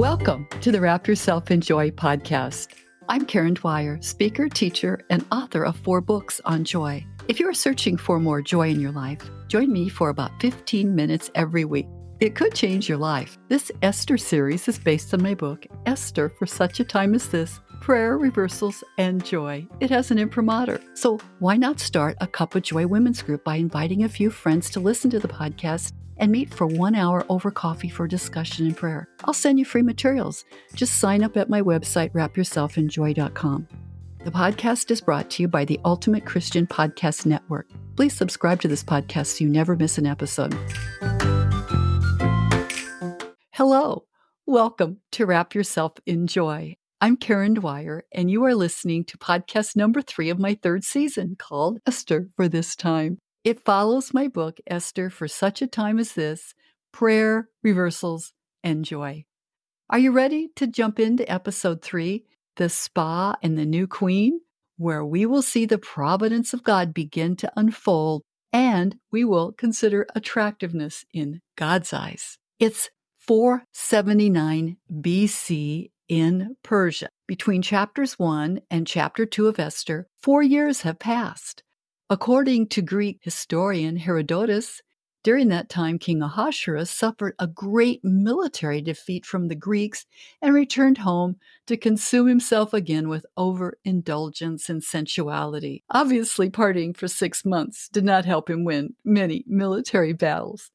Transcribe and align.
Welcome 0.00 0.48
to 0.62 0.72
the 0.72 0.80
Wrap 0.80 1.06
Yourself 1.06 1.50
in 1.50 1.60
Joy 1.60 1.90
podcast. 1.90 2.68
I'm 3.10 3.26
Karen 3.26 3.52
Dwyer, 3.52 4.00
speaker, 4.00 4.48
teacher, 4.48 4.98
and 5.10 5.26
author 5.30 5.62
of 5.62 5.76
four 5.76 6.00
books 6.00 6.40
on 6.46 6.64
joy. 6.64 7.04
If 7.28 7.38
you 7.38 7.46
are 7.46 7.52
searching 7.52 7.98
for 7.98 8.18
more 8.18 8.40
joy 8.40 8.70
in 8.70 8.80
your 8.80 8.92
life, 8.92 9.20
join 9.48 9.70
me 9.70 9.90
for 9.90 10.08
about 10.08 10.30
15 10.40 10.94
minutes 10.94 11.30
every 11.34 11.66
week. 11.66 11.86
It 12.18 12.34
could 12.34 12.54
change 12.54 12.88
your 12.88 12.96
life. 12.96 13.36
This 13.48 13.70
Esther 13.82 14.16
series 14.16 14.66
is 14.68 14.78
based 14.78 15.12
on 15.12 15.22
my 15.22 15.34
book, 15.34 15.66
Esther 15.84 16.30
for 16.30 16.46
Such 16.46 16.80
a 16.80 16.84
Time 16.84 17.14
as 17.14 17.28
This 17.28 17.60
Prayer, 17.82 18.16
Reversals, 18.16 18.82
and 18.96 19.22
Joy. 19.22 19.66
It 19.80 19.90
has 19.90 20.10
an 20.10 20.18
imprimatur. 20.18 20.80
So 20.94 21.18
why 21.40 21.58
not 21.58 21.78
start 21.78 22.16
a 22.22 22.26
Cup 22.26 22.54
of 22.54 22.62
Joy 22.62 22.86
Women's 22.86 23.20
Group 23.20 23.44
by 23.44 23.56
inviting 23.56 24.04
a 24.04 24.08
few 24.08 24.30
friends 24.30 24.70
to 24.70 24.80
listen 24.80 25.10
to 25.10 25.18
the 25.18 25.28
podcast 25.28 25.92
and 26.20 26.30
meet 26.30 26.54
for 26.54 26.66
one 26.66 26.94
hour 26.94 27.24
over 27.28 27.50
coffee 27.50 27.88
for 27.88 28.06
discussion 28.06 28.66
and 28.66 28.76
prayer. 28.76 29.08
I'll 29.24 29.34
send 29.34 29.58
you 29.58 29.64
free 29.64 29.82
materials. 29.82 30.44
Just 30.74 31.00
sign 31.00 31.24
up 31.24 31.36
at 31.36 31.50
my 31.50 31.62
website, 31.62 32.12
wrapyourselfinjoy.com. 32.12 33.66
The 34.22 34.30
podcast 34.30 34.90
is 34.90 35.00
brought 35.00 35.30
to 35.30 35.42
you 35.42 35.48
by 35.48 35.64
the 35.64 35.80
Ultimate 35.82 36.26
Christian 36.26 36.66
Podcast 36.66 37.24
Network. 37.24 37.66
Please 37.96 38.12
subscribe 38.12 38.60
to 38.60 38.68
this 38.68 38.84
podcast 38.84 39.38
so 39.38 39.44
you 39.44 39.50
never 39.50 39.74
miss 39.74 39.96
an 39.96 40.06
episode. 40.06 40.54
Hello, 43.52 44.04
welcome 44.46 44.98
to 45.12 45.24
Wrap 45.24 45.54
Yourself 45.54 45.94
in 46.04 46.26
Joy. 46.26 46.76
I'm 47.00 47.16
Karen 47.16 47.54
Dwyer, 47.54 48.04
and 48.12 48.30
you 48.30 48.44
are 48.44 48.54
listening 48.54 49.06
to 49.06 49.16
podcast 49.16 49.74
number 49.74 50.02
three 50.02 50.28
of 50.28 50.38
my 50.38 50.58
third 50.62 50.84
season 50.84 51.34
called 51.38 51.78
Esther 51.86 52.28
for 52.36 52.46
This 52.46 52.76
Time. 52.76 53.16
It 53.42 53.64
follows 53.64 54.12
my 54.12 54.28
book, 54.28 54.58
Esther 54.66 55.08
for 55.08 55.26
Such 55.26 55.62
a 55.62 55.66
Time 55.66 55.98
as 55.98 56.12
This 56.12 56.52
Prayer, 56.92 57.48
Reversals, 57.62 58.34
and 58.62 58.84
Joy. 58.84 59.24
Are 59.88 59.98
you 59.98 60.12
ready 60.12 60.50
to 60.56 60.66
jump 60.66 61.00
into 61.00 61.30
episode 61.30 61.80
three, 61.80 62.26
The 62.56 62.68
Spa 62.68 63.36
and 63.42 63.56
the 63.56 63.64
New 63.64 63.86
Queen, 63.86 64.40
where 64.76 65.02
we 65.02 65.24
will 65.24 65.40
see 65.40 65.64
the 65.64 65.78
providence 65.78 66.52
of 66.52 66.62
God 66.62 66.92
begin 66.92 67.34
to 67.36 67.50
unfold 67.56 68.24
and 68.52 68.96
we 69.10 69.24
will 69.24 69.52
consider 69.52 70.06
attractiveness 70.14 71.06
in 71.14 71.40
God's 71.56 71.94
eyes? 71.94 72.36
It's 72.58 72.90
479 73.20 74.76
BC 74.92 75.90
in 76.10 76.56
Persia. 76.62 77.08
Between 77.26 77.62
chapters 77.62 78.18
1 78.18 78.60
and 78.70 78.86
chapter 78.86 79.24
2 79.24 79.48
of 79.48 79.58
Esther, 79.58 80.08
four 80.20 80.42
years 80.42 80.82
have 80.82 80.98
passed. 80.98 81.62
According 82.12 82.66
to 82.70 82.82
Greek 82.82 83.20
historian 83.22 83.94
Herodotus, 83.94 84.82
during 85.22 85.46
that 85.50 85.68
time, 85.68 85.96
King 85.96 86.22
Ahasuerus 86.22 86.90
suffered 86.90 87.36
a 87.38 87.46
great 87.46 88.00
military 88.02 88.82
defeat 88.82 89.24
from 89.24 89.46
the 89.46 89.54
Greeks 89.54 90.06
and 90.42 90.52
returned 90.52 90.98
home 90.98 91.36
to 91.68 91.76
consume 91.76 92.26
himself 92.26 92.74
again 92.74 93.08
with 93.08 93.26
overindulgence 93.36 94.68
and 94.68 94.82
sensuality. 94.82 95.84
Obviously, 95.88 96.50
partying 96.50 96.96
for 96.96 97.06
six 97.06 97.44
months 97.44 97.88
did 97.88 98.02
not 98.02 98.24
help 98.24 98.50
him 98.50 98.64
win 98.64 98.96
many 99.04 99.44
military 99.46 100.12
battles. 100.12 100.72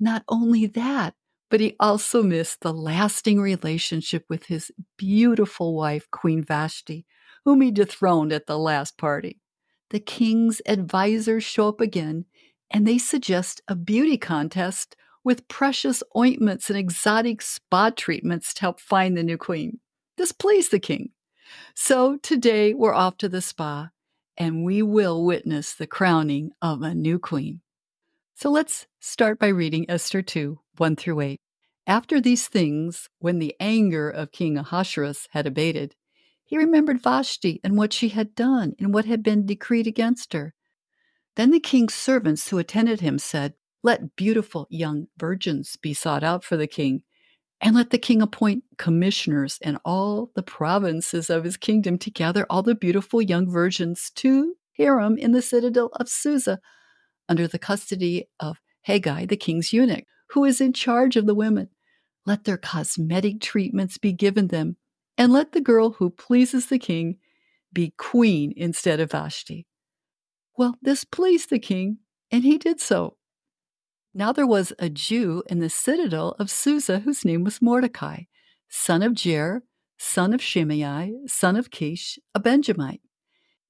Not 0.00 0.24
only 0.28 0.66
that, 0.66 1.14
but 1.50 1.60
he 1.60 1.76
also 1.78 2.20
missed 2.20 2.62
the 2.62 2.74
lasting 2.74 3.40
relationship 3.40 4.24
with 4.28 4.46
his 4.46 4.72
beautiful 4.96 5.76
wife, 5.76 6.10
Queen 6.10 6.42
Vashti, 6.42 7.06
whom 7.44 7.60
he 7.60 7.70
dethroned 7.70 8.32
at 8.32 8.46
the 8.48 8.58
last 8.58 8.98
party 8.98 9.40
the 9.90 10.00
king's 10.00 10.60
advisors 10.66 11.44
show 11.44 11.68
up 11.68 11.80
again 11.80 12.24
and 12.70 12.86
they 12.86 12.98
suggest 12.98 13.60
a 13.68 13.74
beauty 13.74 14.16
contest 14.16 14.96
with 15.22 15.48
precious 15.48 16.02
ointments 16.16 16.68
and 16.68 16.78
exotic 16.78 17.40
spa 17.40 17.90
treatments 17.90 18.52
to 18.54 18.60
help 18.60 18.80
find 18.80 19.16
the 19.16 19.22
new 19.22 19.38
queen. 19.38 19.80
This 20.16 20.32
pleased 20.32 20.70
the 20.70 20.78
king. 20.78 21.10
So 21.74 22.16
today 22.18 22.74
we're 22.74 22.94
off 22.94 23.16
to 23.18 23.28
the 23.28 23.40
spa 23.40 23.90
and 24.36 24.64
we 24.64 24.82
will 24.82 25.24
witness 25.24 25.74
the 25.74 25.86
crowning 25.86 26.50
of 26.60 26.82
a 26.82 26.94
new 26.94 27.18
queen. 27.18 27.60
So 28.34 28.50
let's 28.50 28.86
start 29.00 29.38
by 29.38 29.48
reading 29.48 29.86
Esther 29.88 30.22
2 30.22 30.58
1 30.76 30.96
through 30.96 31.20
8. 31.20 31.40
After 31.86 32.20
these 32.20 32.48
things, 32.48 33.08
when 33.18 33.38
the 33.38 33.54
anger 33.60 34.10
of 34.10 34.32
King 34.32 34.56
Ahasuerus 34.56 35.28
had 35.30 35.46
abated, 35.46 35.94
he 36.44 36.58
remembered 36.58 37.02
Vashti 37.02 37.60
and 37.64 37.76
what 37.76 37.92
she 37.92 38.10
had 38.10 38.34
done 38.34 38.74
and 38.78 38.92
what 38.92 39.06
had 39.06 39.22
been 39.22 39.46
decreed 39.46 39.86
against 39.86 40.32
her. 40.34 40.54
Then 41.36 41.50
the 41.50 41.60
king's 41.60 41.94
servants 41.94 42.48
who 42.48 42.58
attended 42.58 43.00
him 43.00 43.18
said, 43.18 43.54
Let 43.82 44.14
beautiful 44.14 44.66
young 44.70 45.08
virgins 45.18 45.76
be 45.76 45.94
sought 45.94 46.22
out 46.22 46.44
for 46.44 46.56
the 46.56 46.66
king, 46.66 47.02
and 47.60 47.74
let 47.74 47.90
the 47.90 47.98
king 47.98 48.20
appoint 48.20 48.64
commissioners 48.76 49.58
in 49.62 49.78
all 49.84 50.30
the 50.34 50.42
provinces 50.42 51.30
of 51.30 51.44
his 51.44 51.56
kingdom 51.56 51.98
to 51.98 52.10
gather 52.10 52.46
all 52.50 52.62
the 52.62 52.74
beautiful 52.74 53.22
young 53.22 53.50
virgins 53.50 54.10
to 54.16 54.54
harem 54.72 55.16
in 55.16 55.32
the 55.32 55.42
citadel 55.42 55.90
of 55.94 56.08
Susa, 56.08 56.60
under 57.28 57.48
the 57.48 57.58
custody 57.58 58.28
of 58.38 58.58
Hegai, 58.86 59.26
the 59.28 59.36
king's 59.36 59.72
eunuch, 59.72 60.04
who 60.30 60.44
is 60.44 60.60
in 60.60 60.72
charge 60.72 61.16
of 61.16 61.26
the 61.26 61.34
women. 61.34 61.70
Let 62.26 62.44
their 62.44 62.58
cosmetic 62.58 63.40
treatments 63.40 63.98
be 63.98 64.12
given 64.12 64.48
them 64.48 64.76
and 65.16 65.32
let 65.32 65.52
the 65.52 65.60
girl 65.60 65.90
who 65.90 66.10
pleases 66.10 66.66
the 66.66 66.78
king 66.78 67.18
be 67.72 67.92
queen 67.96 68.52
instead 68.56 69.00
of 69.00 69.10
Vashti. 69.10 69.66
Well, 70.56 70.76
this 70.80 71.04
pleased 71.04 71.50
the 71.50 71.58
king, 71.58 71.98
and 72.30 72.44
he 72.44 72.58
did 72.58 72.80
so. 72.80 73.16
Now 74.14 74.32
there 74.32 74.46
was 74.46 74.72
a 74.78 74.88
Jew 74.88 75.42
in 75.48 75.58
the 75.58 75.68
citadel 75.68 76.36
of 76.38 76.50
Susa 76.50 77.00
whose 77.00 77.24
name 77.24 77.42
was 77.42 77.60
Mordecai, 77.60 78.24
son 78.68 79.02
of 79.02 79.12
Jair, 79.12 79.62
son 79.98 80.32
of 80.32 80.40
Shimei, 80.40 81.12
son 81.26 81.56
of 81.56 81.70
Kish, 81.70 82.18
a 82.34 82.38
Benjamite. 82.38 83.00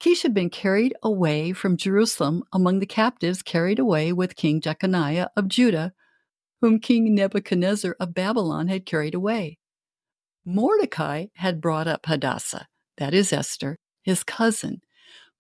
Kish 0.01 0.23
had 0.23 0.35
been 0.35 0.51
carried 0.51 0.95
away 1.03 1.53
from 1.53 1.79
Jerusalem 1.79 2.43
among 2.53 2.81
the 2.81 2.87
captives 2.87 3.43
carried 3.43 3.79
away 3.79 4.13
with 4.13 4.37
King 4.37 4.61
Jeconiah 4.61 5.29
of 5.37 5.49
Judah, 5.49 5.95
whom 6.61 6.79
King 6.79 7.15
Nebuchadnezzar 7.15 7.97
of 7.99 8.13
Babylon 8.13 8.69
had 8.69 8.85
carried 8.85 9.15
away. 9.15 9.59
Mordecai 10.45 11.27
had 11.35 11.61
brought 11.61 11.87
up 11.87 12.07
Hadassah, 12.07 12.69
that 12.99 13.15
is 13.15 13.33
Esther, 13.33 13.79
his 14.03 14.23
cousin, 14.23 14.83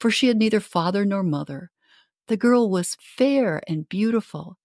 for 0.01 0.11
she 0.11 0.29
had 0.29 0.37
neither 0.37 0.61
father 0.61 1.05
nor 1.05 1.23
mother. 1.23 1.71
The 2.29 2.37
girl 2.37 2.71
was 2.71 2.97
fair 2.99 3.63
and 3.69 3.89
beautiful, 3.89 4.57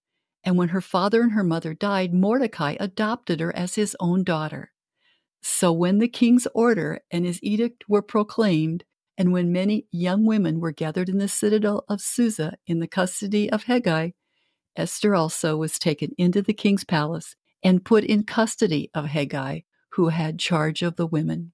and 0.42 0.56
when 0.56 0.70
her 0.70 0.80
father 0.80 1.20
and 1.20 1.32
her 1.32 1.44
mother 1.44 1.74
died, 1.74 2.14
Mordecai 2.14 2.76
adopted 2.80 3.40
her 3.40 3.54
as 3.54 3.74
his 3.74 3.94
own 4.00 4.24
daughter. 4.24 4.72
So 5.42 5.72
when 5.72 5.98
the 5.98 6.08
king's 6.08 6.46
order 6.54 7.00
and 7.10 7.24
his 7.24 7.42
edict 7.42 7.84
were 7.88 8.02
proclaimed, 8.02 8.84
and 9.18 9.32
when 9.32 9.52
many 9.52 9.86
young 9.90 10.24
women 10.24 10.60
were 10.60 10.72
gathered 10.72 11.10
in 11.10 11.18
the 11.18 11.28
citadel 11.28 11.84
of 11.88 12.00
Susa 12.00 12.56
in 12.66 12.78
the 12.80 12.88
custody 12.88 13.50
of 13.50 13.64
Hegai, 13.64 14.14
Esther 14.76 15.14
also 15.14 15.56
was 15.58 15.78
taken 15.78 16.12
into 16.16 16.40
the 16.40 16.54
king's 16.54 16.84
palace 16.84 17.36
and 17.62 17.84
put 17.84 18.04
in 18.04 18.24
custody 18.24 18.90
of 18.94 19.06
Hegai, 19.06 19.64
who 19.90 20.08
had 20.08 20.38
charge 20.38 20.82
of 20.82 20.96
the 20.96 21.06
women. 21.06 21.52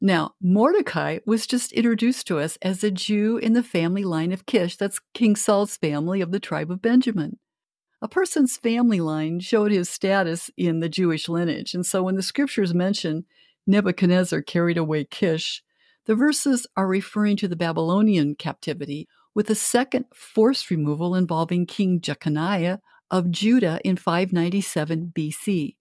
Now, 0.00 0.34
Mordecai 0.40 1.20
was 1.24 1.46
just 1.46 1.72
introduced 1.72 2.26
to 2.26 2.40
us 2.40 2.58
as 2.60 2.82
a 2.82 2.90
Jew 2.90 3.38
in 3.38 3.52
the 3.52 3.62
family 3.62 4.02
line 4.02 4.32
of 4.32 4.46
Kish, 4.46 4.76
that's 4.76 5.00
King 5.14 5.36
Saul's 5.36 5.76
family 5.76 6.20
of 6.20 6.32
the 6.32 6.40
tribe 6.40 6.72
of 6.72 6.82
Benjamin. 6.82 7.38
A 8.00 8.08
person's 8.08 8.56
family 8.56 9.00
line 9.00 9.38
showed 9.38 9.70
his 9.70 9.88
status 9.88 10.50
in 10.56 10.80
the 10.80 10.88
Jewish 10.88 11.28
lineage, 11.28 11.72
and 11.72 11.86
so 11.86 12.02
when 12.02 12.16
the 12.16 12.22
scriptures 12.22 12.74
mention 12.74 13.26
Nebuchadnezzar 13.64 14.42
carried 14.42 14.76
away 14.76 15.04
Kish, 15.04 15.62
the 16.06 16.16
verses 16.16 16.66
are 16.76 16.88
referring 16.88 17.36
to 17.36 17.46
the 17.46 17.54
Babylonian 17.54 18.34
captivity, 18.34 19.06
with 19.36 19.48
a 19.50 19.54
second 19.54 20.06
forced 20.12 20.68
removal 20.68 21.14
involving 21.14 21.64
King 21.64 22.00
Jeconiah 22.00 22.80
of 23.08 23.30
Judah 23.30 23.80
in 23.84 23.96
597 23.96 25.12
BC. 25.14 25.76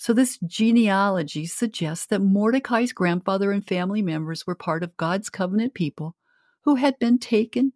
So, 0.00 0.14
this 0.14 0.38
genealogy 0.38 1.44
suggests 1.44 2.06
that 2.06 2.22
Mordecai's 2.22 2.90
grandfather 2.90 3.52
and 3.52 3.62
family 3.62 4.00
members 4.00 4.46
were 4.46 4.54
part 4.54 4.82
of 4.82 4.96
God's 4.96 5.28
covenant 5.28 5.74
people 5.74 6.16
who 6.62 6.76
had 6.76 6.98
been 6.98 7.18
taken 7.18 7.74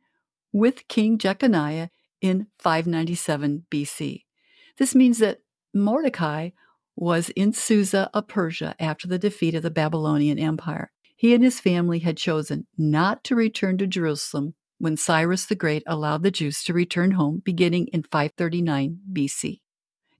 with 0.50 0.88
King 0.88 1.18
Jeconiah 1.18 1.90
in 2.22 2.46
597 2.60 3.66
BC. 3.70 4.24
This 4.78 4.94
means 4.94 5.18
that 5.18 5.42
Mordecai 5.74 6.52
was 6.96 7.28
in 7.28 7.52
Susa 7.52 8.08
of 8.14 8.26
Persia 8.26 8.74
after 8.80 9.06
the 9.06 9.18
defeat 9.18 9.54
of 9.54 9.62
the 9.62 9.70
Babylonian 9.70 10.38
Empire. 10.38 10.92
He 11.14 11.34
and 11.34 11.44
his 11.44 11.60
family 11.60 11.98
had 11.98 12.16
chosen 12.16 12.66
not 12.78 13.22
to 13.24 13.36
return 13.36 13.76
to 13.76 13.86
Jerusalem 13.86 14.54
when 14.78 14.96
Cyrus 14.96 15.44
the 15.44 15.56
Great 15.56 15.82
allowed 15.86 16.22
the 16.22 16.30
Jews 16.30 16.64
to 16.64 16.72
return 16.72 17.10
home 17.10 17.42
beginning 17.44 17.88
in 17.88 18.02
539 18.02 19.00
BC. 19.12 19.60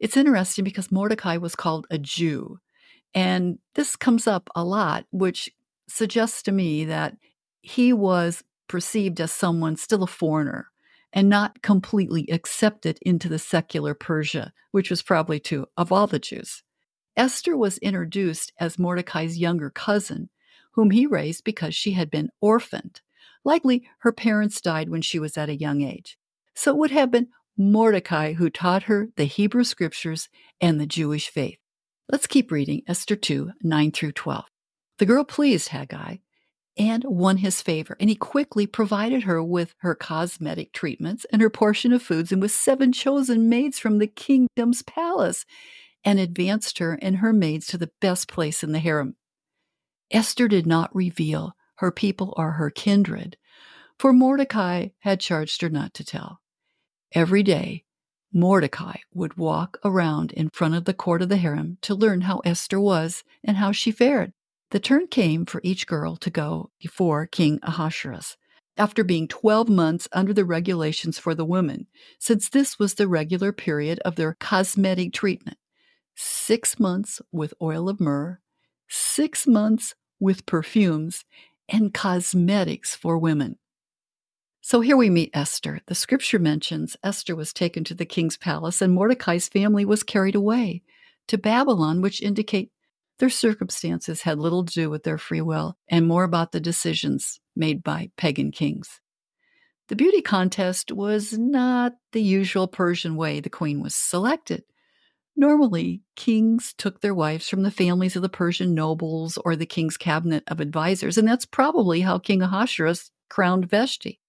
It's 0.04 0.18
interesting 0.18 0.64
because 0.64 0.92
Mordecai 0.92 1.38
was 1.38 1.56
called 1.56 1.86
a 1.90 1.96
Jew. 1.96 2.58
And 3.14 3.58
this 3.74 3.96
comes 3.96 4.26
up 4.26 4.50
a 4.54 4.62
lot, 4.62 5.06
which 5.12 5.50
suggests 5.88 6.42
to 6.42 6.52
me 6.52 6.84
that 6.84 7.16
he 7.62 7.94
was 7.94 8.44
perceived 8.68 9.18
as 9.18 9.32
someone 9.32 9.76
still 9.76 10.02
a 10.02 10.06
foreigner 10.06 10.68
and 11.14 11.30
not 11.30 11.62
completely 11.62 12.28
accepted 12.30 12.98
into 13.00 13.30
the 13.30 13.38
secular 13.38 13.94
Persia, 13.94 14.52
which 14.72 14.90
was 14.90 15.00
probably 15.00 15.40
true 15.40 15.64
of 15.78 15.90
all 15.90 16.06
the 16.06 16.18
Jews. 16.18 16.62
Esther 17.16 17.56
was 17.56 17.78
introduced 17.78 18.52
as 18.60 18.78
Mordecai's 18.78 19.38
younger 19.38 19.70
cousin, 19.70 20.28
whom 20.72 20.90
he 20.90 21.06
raised 21.06 21.44
because 21.44 21.74
she 21.74 21.92
had 21.92 22.10
been 22.10 22.28
orphaned. 22.42 23.00
Likely 23.42 23.88
her 24.00 24.12
parents 24.12 24.60
died 24.60 24.90
when 24.90 25.00
she 25.00 25.18
was 25.18 25.38
at 25.38 25.48
a 25.48 25.56
young 25.56 25.80
age. 25.80 26.18
So 26.54 26.72
it 26.72 26.76
would 26.76 26.90
have 26.90 27.10
been 27.10 27.28
Mordecai 27.56 28.32
who 28.32 28.50
taught 28.50 28.84
her 28.84 29.08
the 29.16 29.24
Hebrew 29.24 29.64
scriptures 29.64 30.28
and 30.60 30.80
the 30.80 30.86
Jewish 30.86 31.28
faith. 31.28 31.58
Let's 32.08 32.26
keep 32.26 32.50
reading 32.50 32.82
Esther 32.86 33.16
2 33.16 33.52
9 33.62 33.92
through 33.92 34.12
12. 34.12 34.44
The 34.98 35.06
girl 35.06 35.24
pleased 35.24 35.68
Haggai 35.68 36.16
and 36.76 37.04
won 37.04 37.38
his 37.38 37.62
favor, 37.62 37.96
and 38.00 38.10
he 38.10 38.16
quickly 38.16 38.66
provided 38.66 39.22
her 39.22 39.42
with 39.42 39.74
her 39.78 39.94
cosmetic 39.94 40.72
treatments 40.72 41.24
and 41.32 41.40
her 41.40 41.50
portion 41.50 41.92
of 41.92 42.02
foods 42.02 42.32
and 42.32 42.42
with 42.42 42.50
seven 42.50 42.92
chosen 42.92 43.48
maids 43.48 43.78
from 43.78 43.98
the 43.98 44.06
kingdom's 44.06 44.82
palace 44.82 45.46
and 46.04 46.18
advanced 46.18 46.78
her 46.78 46.98
and 47.00 47.16
her 47.16 47.32
maids 47.32 47.66
to 47.68 47.78
the 47.78 47.90
best 48.00 48.28
place 48.28 48.62
in 48.62 48.72
the 48.72 48.80
harem. 48.80 49.16
Esther 50.10 50.48
did 50.48 50.66
not 50.66 50.94
reveal 50.94 51.52
her 51.76 51.90
people 51.90 52.34
or 52.36 52.52
her 52.52 52.70
kindred, 52.70 53.36
for 53.98 54.12
Mordecai 54.12 54.88
had 55.00 55.20
charged 55.20 55.62
her 55.62 55.68
not 55.68 55.94
to 55.94 56.04
tell. 56.04 56.40
Every 57.14 57.44
day, 57.44 57.84
Mordecai 58.32 58.96
would 59.12 59.36
walk 59.36 59.78
around 59.84 60.32
in 60.32 60.50
front 60.50 60.74
of 60.74 60.84
the 60.84 60.92
court 60.92 61.22
of 61.22 61.28
the 61.28 61.36
harem 61.36 61.78
to 61.82 61.94
learn 61.94 62.22
how 62.22 62.40
Esther 62.44 62.80
was 62.80 63.22
and 63.44 63.56
how 63.56 63.70
she 63.70 63.92
fared. 63.92 64.32
The 64.72 64.80
turn 64.80 65.06
came 65.06 65.46
for 65.46 65.60
each 65.62 65.86
girl 65.86 66.16
to 66.16 66.30
go 66.30 66.70
before 66.80 67.26
King 67.26 67.60
Ahasuerus 67.62 68.36
after 68.76 69.04
being 69.04 69.28
12 69.28 69.68
months 69.68 70.08
under 70.12 70.32
the 70.32 70.44
regulations 70.44 71.16
for 71.16 71.36
the 71.36 71.44
women, 71.44 71.86
since 72.18 72.48
this 72.48 72.80
was 72.80 72.94
the 72.94 73.06
regular 73.06 73.52
period 73.52 74.00
of 74.00 74.16
their 74.16 74.36
cosmetic 74.40 75.12
treatment 75.12 75.58
six 76.16 76.78
months 76.78 77.20
with 77.32 77.54
oil 77.60 77.88
of 77.88 78.00
myrrh, 78.00 78.40
six 78.88 79.46
months 79.46 79.94
with 80.20 80.46
perfumes, 80.46 81.24
and 81.68 81.94
cosmetics 81.94 82.94
for 82.94 83.18
women. 83.18 83.58
So 84.66 84.80
here 84.80 84.96
we 84.96 85.10
meet 85.10 85.28
Esther. 85.34 85.80
The 85.88 85.94
scripture 85.94 86.38
mentions 86.38 86.96
Esther 87.04 87.36
was 87.36 87.52
taken 87.52 87.84
to 87.84 87.94
the 87.94 88.06
king's 88.06 88.38
palace 88.38 88.80
and 88.80 88.94
Mordecai's 88.94 89.46
family 89.46 89.84
was 89.84 90.02
carried 90.02 90.34
away 90.34 90.82
to 91.28 91.36
Babylon, 91.36 92.00
which 92.00 92.22
indicate 92.22 92.72
their 93.18 93.28
circumstances 93.28 94.22
had 94.22 94.38
little 94.38 94.64
to 94.64 94.72
do 94.72 94.88
with 94.88 95.02
their 95.02 95.18
free 95.18 95.42
will 95.42 95.76
and 95.86 96.08
more 96.08 96.24
about 96.24 96.52
the 96.52 96.60
decisions 96.60 97.40
made 97.54 97.82
by 97.82 98.10
pagan 98.16 98.52
kings. 98.52 99.02
The 99.88 99.96
beauty 99.96 100.22
contest 100.22 100.90
was 100.90 101.36
not 101.36 101.92
the 102.12 102.22
usual 102.22 102.66
Persian 102.66 103.16
way 103.16 103.40
the 103.40 103.50
queen 103.50 103.82
was 103.82 103.94
selected. 103.94 104.64
Normally, 105.36 106.00
kings 106.16 106.72
took 106.78 107.02
their 107.02 107.14
wives 107.14 107.50
from 107.50 107.64
the 107.64 107.70
families 107.70 108.16
of 108.16 108.22
the 108.22 108.30
Persian 108.30 108.72
nobles 108.72 109.36
or 109.44 109.56
the 109.56 109.66
king's 109.66 109.98
cabinet 109.98 110.42
of 110.46 110.58
advisors, 110.58 111.18
and 111.18 111.28
that's 111.28 111.44
probably 111.44 112.00
how 112.00 112.18
King 112.18 112.40
Ahasuerus 112.40 113.10
crowned 113.28 113.68
Vashti. 113.68 114.22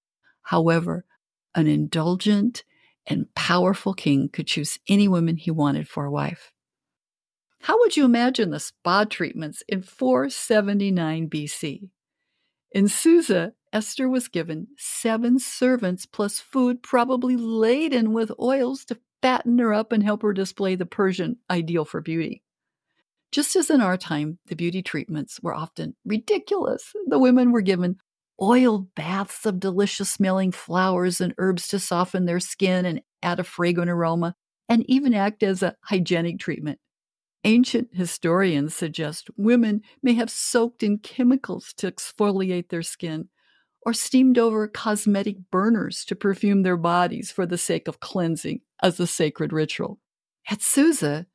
However, 0.45 1.05
an 1.53 1.67
indulgent 1.67 2.63
and 3.07 3.33
powerful 3.35 3.93
king 3.93 4.29
could 4.29 4.47
choose 4.47 4.79
any 4.87 5.07
woman 5.07 5.37
he 5.37 5.51
wanted 5.51 5.87
for 5.87 6.05
a 6.05 6.11
wife. 6.11 6.51
How 7.61 7.79
would 7.79 7.97
you 7.97 8.05
imagine 8.05 8.51
the 8.51 8.59
spa 8.59 9.05
treatments 9.05 9.63
in 9.67 9.81
479 9.81 11.29
BC? 11.29 11.89
In 12.71 12.87
Susa, 12.87 13.53
Esther 13.73 14.07
was 14.07 14.27
given 14.27 14.67
seven 14.77 15.39
servants 15.39 16.05
plus 16.05 16.39
food, 16.39 16.83
probably 16.83 17.35
laden 17.35 18.13
with 18.13 18.31
oils 18.39 18.85
to 18.85 18.99
fatten 19.21 19.57
her 19.57 19.73
up 19.73 19.91
and 19.91 20.03
help 20.03 20.21
her 20.21 20.33
display 20.33 20.75
the 20.75 20.85
Persian 20.85 21.37
ideal 21.49 21.85
for 21.85 22.01
beauty. 22.01 22.43
Just 23.31 23.55
as 23.55 23.71
in 23.71 23.81
our 23.81 23.97
time, 23.97 24.37
the 24.45 24.55
beauty 24.55 24.83
treatments 24.83 25.41
were 25.41 25.55
often 25.55 25.95
ridiculous. 26.05 26.93
The 27.07 27.19
women 27.19 27.51
were 27.51 27.61
given 27.61 27.97
oil 28.41 28.87
baths 28.95 29.45
of 29.45 29.59
delicious 29.59 30.09
smelling 30.09 30.51
flowers 30.51 31.21
and 31.21 31.33
herbs 31.37 31.67
to 31.69 31.79
soften 31.79 32.25
their 32.25 32.39
skin 32.39 32.85
and 32.85 33.01
add 33.23 33.39
a 33.39 33.43
fragrant 33.43 33.89
aroma, 33.89 34.35
and 34.67 34.83
even 34.89 35.13
act 35.13 35.43
as 35.43 35.63
a 35.63 35.75
hygienic 35.83 36.39
treatment. 36.39 36.79
Ancient 37.43 37.89
historians 37.93 38.75
suggest 38.75 39.29
women 39.37 39.81
may 40.01 40.13
have 40.13 40.31
soaked 40.31 40.81
in 40.81 40.97
chemicals 40.97 41.73
to 41.77 41.91
exfoliate 41.91 42.69
their 42.69 42.81
skin, 42.81 43.29
or 43.85 43.93
steamed 43.93 44.39
over 44.39 44.67
cosmetic 44.67 45.37
burners 45.51 46.03
to 46.05 46.15
perfume 46.15 46.63
their 46.63 46.77
bodies 46.77 47.31
for 47.31 47.45
the 47.45 47.57
sake 47.57 47.87
of 47.87 47.99
cleansing 47.99 48.61
as 48.81 48.99
a 48.99 49.05
sacred 49.05 49.53
ritual. 49.53 49.99
At 50.49 50.63
Susa, 50.63 51.27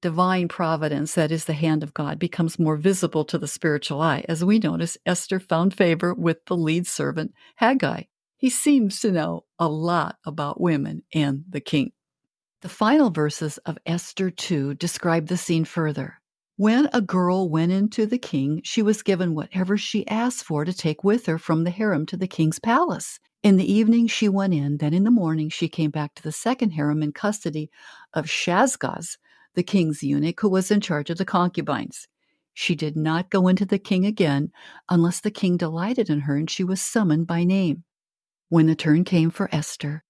divine 0.00 0.48
providence, 0.48 1.14
that 1.14 1.32
is 1.32 1.44
the 1.44 1.52
hand 1.52 1.82
of 1.82 1.94
God, 1.94 2.18
becomes 2.18 2.58
more 2.58 2.76
visible 2.76 3.24
to 3.26 3.38
the 3.38 3.48
spiritual 3.48 4.00
eye. 4.00 4.24
As 4.28 4.44
we 4.44 4.58
notice, 4.58 4.96
Esther 5.06 5.40
found 5.40 5.74
favor 5.74 6.14
with 6.14 6.44
the 6.46 6.56
lead 6.56 6.86
servant, 6.86 7.32
Haggai. 7.56 8.04
He 8.36 8.50
seems 8.50 9.00
to 9.00 9.10
know 9.10 9.44
a 9.58 9.68
lot 9.68 10.16
about 10.24 10.60
women 10.60 11.02
and 11.12 11.44
the 11.48 11.60
king. 11.60 11.92
The 12.62 12.68
final 12.68 13.10
verses 13.10 13.58
of 13.58 13.78
Esther 13.86 14.30
2 14.30 14.74
describe 14.74 15.26
the 15.26 15.36
scene 15.36 15.64
further. 15.64 16.20
When 16.56 16.88
a 16.92 17.00
girl 17.00 17.48
went 17.48 17.70
into 17.70 18.04
the 18.04 18.18
king, 18.18 18.62
she 18.64 18.82
was 18.82 19.04
given 19.04 19.34
whatever 19.34 19.76
she 19.76 20.06
asked 20.08 20.44
for 20.44 20.64
to 20.64 20.72
take 20.72 21.04
with 21.04 21.26
her 21.26 21.38
from 21.38 21.62
the 21.62 21.70
harem 21.70 22.04
to 22.06 22.16
the 22.16 22.26
king's 22.26 22.58
palace. 22.58 23.20
In 23.44 23.56
the 23.56 23.72
evening, 23.72 24.08
she 24.08 24.28
went 24.28 24.54
in. 24.54 24.78
Then 24.78 24.92
in 24.92 25.04
the 25.04 25.10
morning, 25.12 25.50
she 25.50 25.68
came 25.68 25.92
back 25.92 26.14
to 26.14 26.22
the 26.22 26.32
second 26.32 26.70
harem 26.70 27.00
in 27.00 27.12
custody 27.12 27.70
of 28.12 28.26
Shaashgaz, 28.26 29.18
the 29.54 29.62
king's 29.62 30.02
eunuch 30.02 30.40
who 30.40 30.48
was 30.48 30.70
in 30.70 30.80
charge 30.80 31.10
of 31.10 31.18
the 31.18 31.24
concubines. 31.24 32.06
She 32.54 32.74
did 32.74 32.96
not 32.96 33.30
go 33.30 33.48
into 33.48 33.64
the 33.64 33.78
king 33.78 34.04
again 34.04 34.50
unless 34.88 35.20
the 35.20 35.30
king 35.30 35.56
delighted 35.56 36.10
in 36.10 36.20
her 36.20 36.36
and 36.36 36.50
she 36.50 36.64
was 36.64 36.82
summoned 36.82 37.26
by 37.26 37.44
name. 37.44 37.84
When 38.48 38.66
the 38.66 38.74
turn 38.74 39.04
came 39.04 39.30
for 39.30 39.48
Esther, 39.54 40.04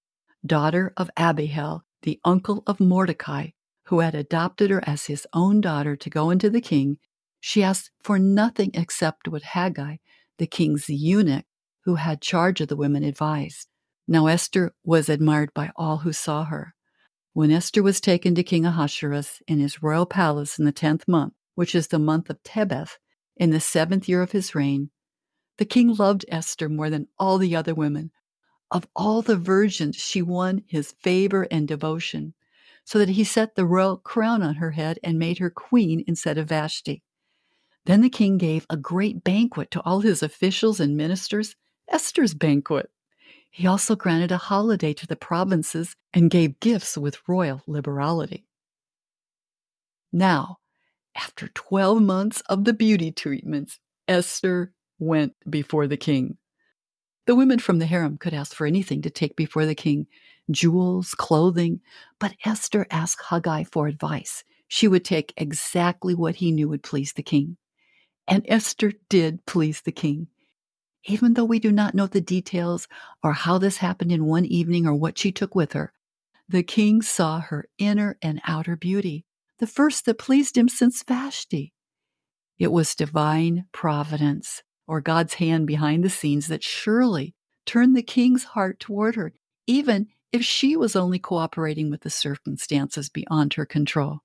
daughter 0.46 0.92
of 0.96 1.10
Abihail, 1.16 1.84
the 2.02 2.20
uncle 2.24 2.62
of 2.66 2.80
Mordecai, 2.80 3.48
who 3.84 4.00
had 4.00 4.14
adopted 4.14 4.70
her 4.70 4.82
as 4.86 5.06
his 5.06 5.26
own 5.32 5.60
daughter 5.60 5.96
to 5.96 6.10
go 6.10 6.30
into 6.30 6.48
the 6.48 6.60
king, 6.60 6.98
she 7.40 7.62
asked 7.62 7.90
for 8.02 8.18
nothing 8.18 8.70
except 8.74 9.28
what 9.28 9.42
Haggai, 9.42 9.96
the 10.38 10.46
king's 10.46 10.88
eunuch, 10.88 11.44
who 11.84 11.96
had 11.96 12.20
charge 12.20 12.60
of 12.60 12.68
the 12.68 12.76
women, 12.76 13.02
advised. 13.04 13.68
Now 14.06 14.26
Esther 14.26 14.74
was 14.84 15.08
admired 15.08 15.52
by 15.54 15.70
all 15.76 15.98
who 15.98 16.12
saw 16.12 16.44
her. 16.44 16.74
When 17.32 17.50
Esther 17.50 17.82
was 17.82 18.00
taken 18.00 18.34
to 18.34 18.42
King 18.42 18.64
Ahasuerus 18.64 19.42
in 19.46 19.58
his 19.58 19.82
royal 19.82 20.06
palace 20.06 20.58
in 20.58 20.64
the 20.64 20.72
tenth 20.72 21.06
month, 21.06 21.34
which 21.54 21.74
is 21.74 21.88
the 21.88 21.98
month 21.98 22.30
of 22.30 22.42
Tebeth, 22.42 22.98
in 23.36 23.50
the 23.50 23.60
seventh 23.60 24.08
year 24.08 24.22
of 24.22 24.32
his 24.32 24.54
reign, 24.54 24.90
the 25.58 25.64
king 25.64 25.94
loved 25.94 26.24
Esther 26.28 26.68
more 26.68 26.90
than 26.90 27.08
all 27.18 27.38
the 27.38 27.54
other 27.54 27.74
women. 27.74 28.10
Of 28.70 28.86
all 28.94 29.22
the 29.22 29.36
virgins, 29.36 29.96
she 29.96 30.22
won 30.22 30.62
his 30.66 30.92
favor 31.00 31.46
and 31.50 31.66
devotion 31.66 32.34
so 32.84 32.98
that 32.98 33.10
he 33.10 33.24
set 33.24 33.54
the 33.54 33.66
royal 33.66 33.98
crown 33.98 34.42
on 34.42 34.54
her 34.54 34.70
head 34.70 34.98
and 35.04 35.18
made 35.18 35.38
her 35.38 35.50
queen 35.50 36.02
instead 36.06 36.38
of 36.38 36.48
Vashti. 36.48 37.02
Then 37.84 38.00
the 38.00 38.08
king 38.08 38.38
gave 38.38 38.66
a 38.70 38.76
great 38.76 39.22
banquet 39.22 39.70
to 39.72 39.82
all 39.82 40.00
his 40.00 40.22
officials 40.22 40.80
and 40.80 40.96
ministers, 40.96 41.54
Esther's 41.88 42.34
banquet. 42.34 42.90
He 43.50 43.66
also 43.66 43.96
granted 43.96 44.30
a 44.30 44.36
holiday 44.36 44.92
to 44.94 45.06
the 45.06 45.16
provinces 45.16 45.94
and 46.12 46.30
gave 46.30 46.60
gifts 46.60 46.96
with 46.96 47.26
royal 47.26 47.62
liberality. 47.66 48.46
Now, 50.12 50.58
after 51.14 51.48
12 51.48 52.00
months 52.00 52.40
of 52.42 52.64
the 52.64 52.72
beauty 52.72 53.10
treatments, 53.10 53.78
Esther 54.06 54.72
went 54.98 55.34
before 55.48 55.86
the 55.86 55.96
king. 55.96 56.38
The 57.26 57.34
women 57.34 57.58
from 57.58 57.78
the 57.78 57.86
harem 57.86 58.16
could 58.16 58.32
ask 58.32 58.54
for 58.54 58.66
anything 58.66 59.02
to 59.02 59.10
take 59.10 59.36
before 59.36 59.66
the 59.66 59.74
king 59.74 60.06
jewels, 60.50 61.14
clothing, 61.14 61.80
but 62.18 62.34
Esther 62.44 62.86
asked 62.90 63.22
Haggai 63.28 63.64
for 63.64 63.86
advice. 63.86 64.44
She 64.66 64.88
would 64.88 65.04
take 65.04 65.34
exactly 65.36 66.14
what 66.14 66.36
he 66.36 66.52
knew 66.52 66.68
would 66.68 66.82
please 66.82 67.12
the 67.12 67.22
king. 67.22 67.56
And 68.26 68.44
Esther 68.48 68.92
did 69.08 69.44
please 69.46 69.82
the 69.82 69.92
king. 69.92 70.28
Even 71.04 71.34
though 71.34 71.44
we 71.44 71.58
do 71.58 71.72
not 71.72 71.94
know 71.94 72.06
the 72.06 72.20
details 72.20 72.88
or 73.22 73.32
how 73.32 73.58
this 73.58 73.78
happened 73.78 74.12
in 74.12 74.26
one 74.26 74.44
evening 74.44 74.86
or 74.86 74.94
what 74.94 75.18
she 75.18 75.32
took 75.32 75.54
with 75.54 75.72
her, 75.72 75.92
the 76.48 76.62
king 76.62 77.02
saw 77.02 77.40
her 77.40 77.68
inner 77.78 78.16
and 78.22 78.40
outer 78.46 78.76
beauty, 78.76 79.24
the 79.58 79.66
first 79.66 80.06
that 80.06 80.18
pleased 80.18 80.56
him 80.56 80.68
since 80.68 81.02
Vashti. 81.02 81.72
It 82.58 82.72
was 82.72 82.94
divine 82.94 83.66
providence 83.72 84.62
or 84.86 85.00
God's 85.00 85.34
hand 85.34 85.66
behind 85.66 86.02
the 86.02 86.10
scenes 86.10 86.48
that 86.48 86.64
surely 86.64 87.34
turned 87.66 87.96
the 87.96 88.02
king's 88.02 88.44
heart 88.44 88.80
toward 88.80 89.14
her, 89.14 89.32
even 89.66 90.08
if 90.32 90.42
she 90.42 90.76
was 90.76 90.96
only 90.96 91.18
cooperating 91.18 91.90
with 91.90 92.00
the 92.00 92.10
circumstances 92.10 93.08
beyond 93.08 93.54
her 93.54 93.66
control. 93.66 94.20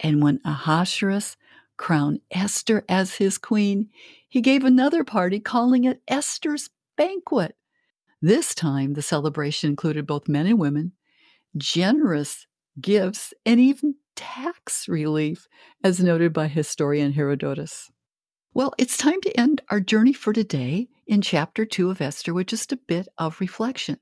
And 0.00 0.22
when 0.22 0.40
Ahasuerus 0.44 1.36
crowned 1.76 2.20
Esther 2.30 2.84
as 2.88 3.14
his 3.14 3.38
queen, 3.38 3.90
he 4.28 4.40
gave 4.40 4.64
another 4.64 5.04
party 5.04 5.40
calling 5.40 5.84
it 5.84 6.02
Esther's 6.08 6.70
banquet. 6.96 7.56
This 8.20 8.54
time, 8.54 8.94
the 8.94 9.02
celebration 9.02 9.70
included 9.70 10.06
both 10.06 10.28
men 10.28 10.46
and 10.46 10.58
women, 10.58 10.92
generous 11.56 12.46
gifts, 12.80 13.34
and 13.44 13.60
even 13.60 13.96
tax 14.16 14.88
relief, 14.88 15.46
as 15.82 16.00
noted 16.00 16.32
by 16.32 16.48
historian 16.48 17.12
Herodotus. 17.12 17.90
Well, 18.52 18.72
it's 18.78 18.96
time 18.96 19.20
to 19.22 19.38
end 19.38 19.62
our 19.68 19.80
journey 19.80 20.12
for 20.12 20.32
today 20.32 20.88
in 21.06 21.20
chapter 21.20 21.64
2 21.64 21.90
of 21.90 22.00
Esther 22.00 22.32
with 22.32 22.46
just 22.46 22.72
a 22.72 22.76
bit 22.76 23.08
of 23.18 23.40
reflection. 23.40 23.98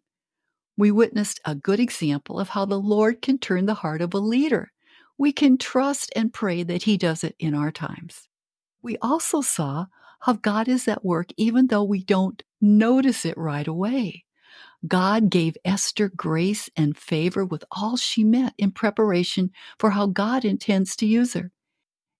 We 0.76 0.90
witnessed 0.90 1.40
a 1.44 1.54
good 1.54 1.80
example 1.80 2.38
of 2.38 2.50
how 2.50 2.64
the 2.64 2.80
Lord 2.80 3.22
can 3.22 3.38
turn 3.38 3.66
the 3.66 3.74
heart 3.74 4.02
of 4.02 4.14
a 4.14 4.18
leader. 4.18 4.71
We 5.22 5.30
can 5.30 5.56
trust 5.56 6.12
and 6.16 6.32
pray 6.32 6.64
that 6.64 6.82
He 6.82 6.96
does 6.96 7.22
it 7.22 7.36
in 7.38 7.54
our 7.54 7.70
times. 7.70 8.28
We 8.82 8.96
also 8.96 9.40
saw 9.40 9.86
how 10.18 10.32
God 10.32 10.66
is 10.66 10.88
at 10.88 11.04
work 11.04 11.28
even 11.36 11.68
though 11.68 11.84
we 11.84 12.02
don't 12.02 12.42
notice 12.60 13.24
it 13.24 13.38
right 13.38 13.68
away. 13.68 14.24
God 14.84 15.30
gave 15.30 15.56
Esther 15.64 16.08
grace 16.08 16.68
and 16.76 16.98
favor 16.98 17.44
with 17.44 17.62
all 17.70 17.96
she 17.96 18.24
met 18.24 18.54
in 18.58 18.72
preparation 18.72 19.52
for 19.78 19.90
how 19.90 20.08
God 20.08 20.44
intends 20.44 20.96
to 20.96 21.06
use 21.06 21.34
her. 21.34 21.52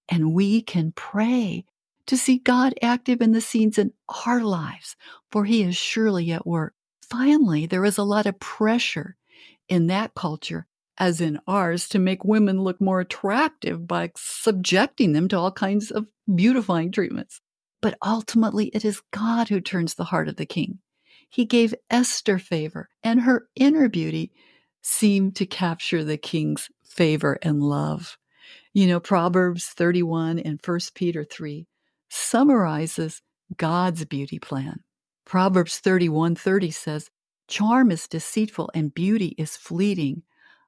And 0.09 0.33
we 0.33 0.63
can 0.63 0.93
pray 0.93 1.65
to 2.07 2.17
see 2.17 2.39
God 2.39 2.73
active 2.83 3.21
in 3.21 3.33
the 3.33 3.41
scenes 3.41 3.79
in 3.79 3.93
our 4.25 4.43
lives, 4.43 4.95
for 5.33 5.45
He 5.45 5.65
is 5.65 5.77
surely 5.77 6.31
at 6.31 6.47
work. 6.47 6.75
Finally, 7.11 7.67
there 7.67 7.85
is 7.85 7.99
a 7.99 8.05
lot 8.05 8.27
of 8.27 8.39
pressure 8.39 9.17
in 9.69 9.89
that 9.89 10.15
culture, 10.15 10.69
as 11.03 11.21
in 11.21 11.41
ours, 11.49 11.89
to 11.89 11.99
make 11.99 12.25
women 12.25 12.63
look 12.63 12.81
more 12.81 13.01
attractive 13.01 13.89
by 13.89 14.13
subjecting 14.15 15.11
them 15.11 15.27
to 15.27 15.37
all 15.37 15.51
kinds 15.51 15.91
of 15.91 16.07
beautifying 16.33 16.93
treatments. 16.93 17.41
But 17.81 17.99
ultimately, 18.07 18.67
it 18.69 18.85
is 18.85 19.03
God 19.11 19.49
who 19.49 19.61
turns 19.61 19.95
the 19.95 20.05
heart 20.05 20.29
of 20.29 20.37
the 20.37 20.47
king. 20.47 20.79
He 21.29 21.45
gave 21.45 21.75
Esther 21.91 22.39
favor, 22.39 22.89
and 23.03 23.23
her 23.23 23.49
inner 23.57 23.89
beauty 23.89 24.31
seemed 24.81 25.35
to 25.35 25.45
capture 25.45 26.05
the 26.05 26.17
king's 26.17 26.71
favor 26.85 27.37
and 27.43 27.65
love. 27.65 28.17
You 28.73 28.87
know, 28.87 29.01
Proverbs 29.01 29.67
31 29.67 30.39
and 30.39 30.61
1 30.65 30.79
Peter 30.95 31.25
3 31.25 31.67
summarizes 32.11 33.23
God's 33.57 34.05
beauty 34.05 34.39
plan. 34.39 34.85
Proverbs 35.25 35.81
31:30 35.81 36.71
says, 36.71 37.11
"Charm 37.49 37.91
is 37.91 38.07
deceitful 38.07 38.71
and 38.73 38.95
beauty 38.95 39.35
is 39.37 39.57
fleeting, 39.57 40.23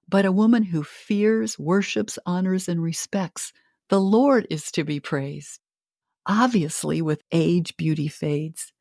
but 0.09 0.25
a 0.25 0.33
woman 0.33 0.63
who 0.65 0.83
fears, 0.83 1.59
worships, 1.59 2.19
honors 2.27 2.69
and 2.69 2.83
respects 2.83 3.53
the 3.89 4.01
Lord 4.01 4.47
is 4.51 4.71
to 4.73 4.85
be 4.85 5.01
praised." 5.01 5.61
Obviously, 6.27 7.03
with 7.03 7.23
age 7.33 7.77
beauty 7.77 8.09
fades, 8.09 8.73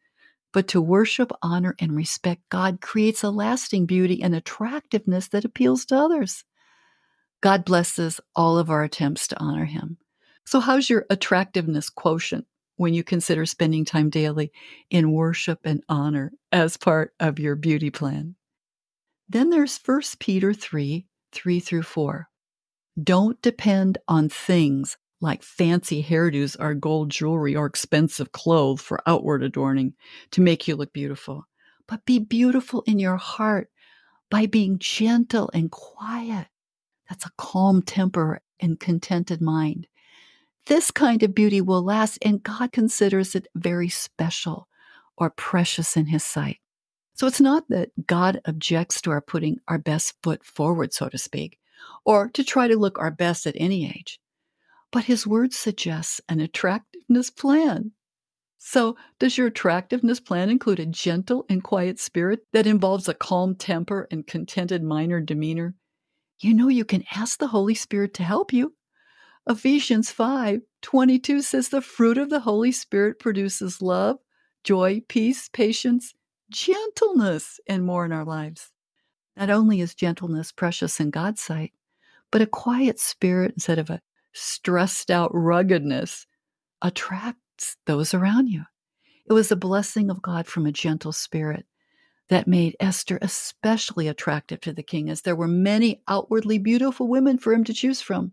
but 0.53 0.67
to 0.69 0.81
worship, 0.81 1.31
honor 1.41 1.75
and 1.79 1.95
respect 1.95 2.47
God 2.49 2.79
creates 2.79 3.23
a 3.23 3.29
lasting 3.29 3.85
beauty 3.85 4.21
and 4.23 4.33
attractiveness 4.33 5.27
that 5.29 5.45
appeals 5.45 5.85
to 5.85 5.97
others. 5.97 6.45
God 7.41 7.65
blesses 7.65 8.21
all 8.35 8.57
of 8.57 8.69
our 8.69 8.83
attempts 8.83 9.27
to 9.27 9.39
honor 9.39 9.65
him. 9.65 9.97
So, 10.45 10.59
how's 10.59 10.89
your 10.89 11.05
attractiveness 11.09 11.89
quotient? 11.89 12.47
when 12.75 12.93
you 12.93 13.03
consider 13.03 13.45
spending 13.45 13.85
time 13.85 14.09
daily 14.09 14.51
in 14.89 15.11
worship 15.11 15.59
and 15.63 15.83
honor 15.87 16.31
as 16.51 16.77
part 16.77 17.13
of 17.19 17.39
your 17.39 17.55
beauty 17.55 17.89
plan. 17.89 18.35
Then 19.29 19.49
there's 19.49 19.77
1 19.77 20.01
Peter 20.19 20.53
3 20.53 21.05
3 21.33 21.59
through 21.59 21.83
4. 21.83 22.29
Don't 23.01 23.41
depend 23.41 23.97
on 24.07 24.29
things 24.29 24.97
like 25.19 25.41
fancy 25.41 26.03
hairdos 26.03 26.55
or 26.59 26.73
gold 26.73 27.09
jewelry 27.09 27.55
or 27.55 27.65
expensive 27.65 28.31
clothes 28.31 28.81
for 28.81 29.01
outward 29.07 29.41
adorning 29.41 29.93
to 30.31 30.41
make 30.41 30.67
you 30.67 30.75
look 30.75 30.93
beautiful, 30.93 31.45
but 31.87 32.05
be 32.05 32.19
beautiful 32.19 32.83
in 32.85 32.99
your 32.99 33.17
heart 33.17 33.69
by 34.29 34.45
being 34.45 34.77
gentle 34.79 35.49
and 35.53 35.71
quiet. 35.71 36.47
That's 37.09 37.25
a 37.25 37.31
calm 37.37 37.81
temper 37.81 38.41
and 38.59 38.79
contented 38.79 39.41
mind. 39.41 39.87
This 40.65 40.91
kind 40.91 41.23
of 41.23 41.35
beauty 41.35 41.61
will 41.61 41.83
last, 41.83 42.17
and 42.21 42.41
God 42.43 42.71
considers 42.71 43.35
it 43.35 43.47
very 43.55 43.89
special 43.89 44.67
or 45.17 45.29
precious 45.29 45.97
in 45.97 46.07
His 46.07 46.23
sight. 46.23 46.57
So 47.15 47.27
it's 47.27 47.41
not 47.41 47.69
that 47.69 47.91
God 48.07 48.41
objects 48.45 49.01
to 49.01 49.11
our 49.11 49.21
putting 49.21 49.59
our 49.67 49.77
best 49.77 50.15
foot 50.23 50.43
forward, 50.43 50.93
so 50.93 51.09
to 51.09 51.17
speak, 51.17 51.59
or 52.05 52.29
to 52.29 52.43
try 52.43 52.67
to 52.67 52.77
look 52.77 52.97
our 52.97 53.11
best 53.11 53.45
at 53.45 53.55
any 53.57 53.85
age. 53.85 54.19
But 54.91 55.05
His 55.05 55.27
word 55.27 55.53
suggests 55.53 56.21
an 56.27 56.39
attractiveness 56.39 57.29
plan. 57.29 57.91
So, 58.57 58.95
does 59.19 59.37
your 59.37 59.47
attractiveness 59.47 60.19
plan 60.19 60.49
include 60.49 60.79
a 60.79 60.85
gentle 60.85 61.45
and 61.49 61.63
quiet 61.63 61.99
spirit 61.99 62.47
that 62.53 62.65
involves 62.65 63.09
a 63.09 63.13
calm 63.13 63.55
temper 63.55 64.07
and 64.09 64.25
contented 64.25 64.81
minor 64.81 65.19
demeanor? 65.19 65.75
You 66.39 66.53
know, 66.53 66.69
you 66.69 66.85
can 66.85 67.03
ask 67.13 67.37
the 67.37 67.47
Holy 67.47 67.75
Spirit 67.75 68.13
to 68.15 68.23
help 68.23 68.53
you. 68.53 68.73
Ephesians 69.47 70.11
5 70.11 70.61
22 70.81 71.41
says 71.41 71.69
the 71.69 71.81
fruit 71.81 72.17
of 72.17 72.29
the 72.29 72.39
Holy 72.39 72.71
Spirit 72.71 73.19
produces 73.19 73.81
love, 73.81 74.17
joy, 74.63 75.01
peace, 75.09 75.49
patience, 75.49 76.13
gentleness, 76.53 77.59
and 77.67 77.85
more 77.85 78.05
in 78.05 78.11
our 78.11 78.23
lives. 78.23 78.71
Not 79.35 79.49
only 79.49 79.81
is 79.81 79.95
gentleness 79.95 80.51
precious 80.51 80.99
in 80.99 81.09
God's 81.09 81.41
sight, 81.41 81.73
but 82.31 82.41
a 82.41 82.47
quiet 82.47 82.99
spirit 82.99 83.53
instead 83.55 83.79
of 83.79 83.89
a 83.89 84.01
stressed 84.31 85.11
out 85.11 85.31
ruggedness 85.33 86.25
attracts 86.81 87.77
those 87.85 88.13
around 88.13 88.47
you. 88.47 88.63
It 89.25 89.33
was 89.33 89.51
a 89.51 89.55
blessing 89.55 90.09
of 90.09 90.21
God 90.21 90.47
from 90.47 90.65
a 90.65 90.71
gentle 90.71 91.11
spirit 91.11 91.65
that 92.29 92.47
made 92.47 92.75
Esther 92.79 93.19
especially 93.21 94.07
attractive 94.07 94.61
to 94.61 94.73
the 94.73 94.83
king, 94.83 95.09
as 95.09 95.21
there 95.21 95.35
were 95.35 95.47
many 95.47 96.01
outwardly 96.07 96.57
beautiful 96.57 97.07
women 97.07 97.37
for 97.37 97.53
him 97.53 97.63
to 97.65 97.73
choose 97.73 98.01
from. 98.01 98.31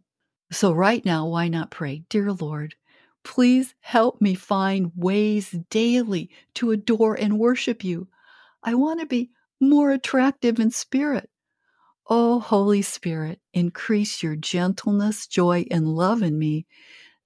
So, 0.53 0.73
right 0.73 1.05
now, 1.05 1.27
why 1.27 1.49
not 1.49 1.71
pray? 1.71 2.05
Dear 2.09 2.33
Lord, 2.33 2.75
please 3.25 3.75
help 3.81 4.21
me 4.21 4.35
find 4.35 4.93
ways 4.97 5.50
daily 5.71 6.31
to 6.55 6.71
adore 6.71 7.15
and 7.15 7.39
worship 7.39 7.85
you. 7.85 8.09
I 8.62 8.75
want 8.75 9.00
to 9.00 9.07
be 9.07 9.31
more 9.61 9.91
attractive 9.91 10.59
in 10.59 10.71
spirit. 10.71 11.31
Oh, 12.09 12.41
Holy 12.41 12.83
Spirit, 12.83 13.41
increase 13.53 14.23
your 14.23 14.35
gentleness, 14.35 15.27
joy, 15.27 15.67
and 15.71 15.87
love 15.87 16.23
in 16.23 16.39
me 16.39 16.67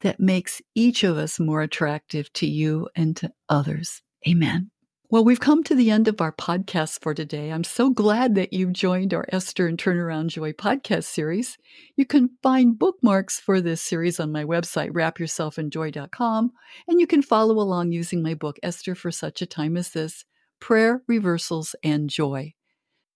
that 0.01 0.21
makes 0.21 0.61
each 0.75 1.05
of 1.05 1.17
us 1.17 1.41
more 1.41 1.63
attractive 1.63 2.31
to 2.35 2.47
you 2.47 2.89
and 2.95 3.17
to 3.17 3.33
others. 3.49 4.03
Amen. 4.29 4.71
Well, 5.14 5.25
we've 5.25 5.38
come 5.38 5.62
to 5.62 5.76
the 5.76 5.92
end 5.92 6.09
of 6.09 6.21
our 6.21 6.33
podcast 6.33 7.00
for 7.00 7.14
today. 7.14 7.52
I'm 7.52 7.62
so 7.62 7.90
glad 7.90 8.35
that 8.35 8.52
you've 8.52 8.73
joined 8.73 9.14
our 9.14 9.25
Esther 9.28 9.68
and 9.68 9.78
Turnaround 9.78 10.30
Joy 10.30 10.50
podcast 10.50 11.04
series. 11.04 11.56
You 11.94 12.04
can 12.04 12.30
find 12.42 12.76
bookmarks 12.76 13.38
for 13.38 13.61
this 13.61 13.80
series 13.80 14.18
on 14.18 14.33
my 14.33 14.42
website, 14.42 14.90
wrapyourselfinjoy.com, 14.90 16.50
and 16.88 17.00
you 17.00 17.06
can 17.06 17.23
follow 17.23 17.61
along 17.61 17.92
using 17.92 18.25
my 18.25 18.35
book, 18.35 18.59
Esther 18.61 18.97
for 18.97 19.12
Such 19.12 19.40
a 19.40 19.47
Time 19.47 19.76
as 19.76 19.90
This 19.90 20.25
Prayer, 20.59 21.00
Reversals, 21.06 21.76
and 21.85 22.11
Joy. 22.11 22.54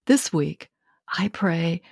This 0.06 0.32
week, 0.32 0.70
I 1.12 1.26
pray 1.26 1.82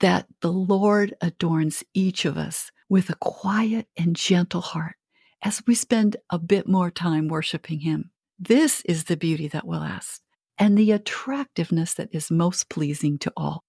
that 0.00 0.26
the 0.40 0.50
Lord 0.50 1.14
adorns 1.20 1.84
each 1.94 2.24
of 2.24 2.36
us 2.36 2.72
with 2.88 3.08
a 3.08 3.14
quiet 3.14 3.86
and 3.96 4.16
gentle 4.16 4.62
heart 4.62 4.96
as 5.42 5.62
we 5.64 5.76
spend 5.76 6.16
a 6.28 6.40
bit 6.40 6.66
more 6.66 6.90
time 6.90 7.28
worshiping 7.28 7.78
Him. 7.78 8.10
This 8.38 8.82
is 8.86 9.04
the 9.04 9.16
beauty 9.16 9.48
that 9.48 9.66
will 9.66 9.80
last 9.80 10.20
and 10.58 10.76
the 10.76 10.92
attractiveness 10.92 11.94
that 11.94 12.08
is 12.12 12.30
most 12.30 12.68
pleasing 12.68 13.18
to 13.18 13.32
all. 13.36 13.62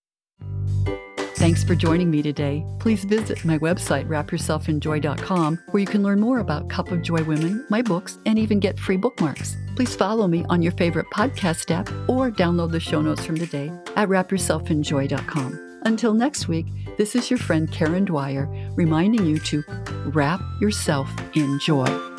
Thanks 1.35 1.63
for 1.63 1.75
joining 1.75 2.09
me 2.09 2.21
today. 2.21 2.65
Please 2.79 3.03
visit 3.03 3.43
my 3.43 3.59
website, 3.59 4.07
wrapyourselfinjoy.com, 4.07 5.59
where 5.69 5.81
you 5.81 5.85
can 5.85 6.01
learn 6.01 6.19
more 6.19 6.39
about 6.39 6.69
Cup 6.69 6.91
of 6.91 7.01
Joy 7.01 7.23
Women, 7.23 7.65
my 7.69 7.81
books, 7.81 8.17
and 8.25 8.39
even 8.39 8.59
get 8.59 8.79
free 8.79 8.97
bookmarks. 8.97 9.55
Please 9.75 9.95
follow 9.95 10.27
me 10.27 10.45
on 10.49 10.61
your 10.61 10.71
favorite 10.71 11.07
podcast 11.13 11.69
app 11.71 11.89
or 12.09 12.31
download 12.31 12.71
the 12.71 12.79
show 12.79 13.01
notes 13.01 13.25
from 13.25 13.35
the 13.35 13.47
day 13.47 13.71
at 13.95 14.07
wrapyourselfinjoy.com. 14.07 15.79
Until 15.83 16.13
next 16.13 16.47
week, 16.47 16.65
this 16.97 17.15
is 17.15 17.29
your 17.29 17.37
friend 17.37 17.71
Karen 17.71 18.05
Dwyer 18.05 18.47
reminding 18.75 19.25
you 19.25 19.37
to 19.39 19.63
wrap 20.05 20.41
yourself 20.59 21.09
in 21.35 21.59
joy. 21.59 22.14